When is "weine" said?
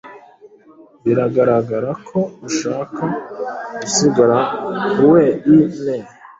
5.09-5.95